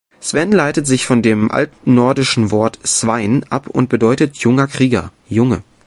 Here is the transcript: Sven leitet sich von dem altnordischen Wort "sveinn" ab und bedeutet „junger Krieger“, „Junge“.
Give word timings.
Sven 0.19 0.51
leitet 0.51 0.87
sich 0.87 1.05
von 1.05 1.21
dem 1.21 1.51
altnordischen 1.51 2.49
Wort 2.49 2.79
"sveinn" 2.83 3.43
ab 3.51 3.67
und 3.67 3.87
bedeutet 3.87 4.37
„junger 4.37 4.65
Krieger“, 4.65 5.11
„Junge“. 5.29 5.61